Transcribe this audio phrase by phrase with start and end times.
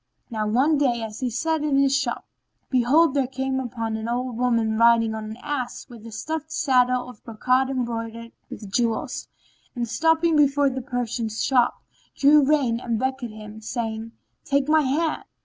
[0.31, 2.25] Now, one day as he sat in his shop,
[2.71, 7.07] behold, there came up an old woman riding on an ass with a stuffed saddle
[7.07, 9.27] of brocade embroidered with jewels;
[9.75, 11.83] and, stopping before the Persian's shop,
[12.15, 15.21] drew rein and beckoned him, saying, "Take my hand."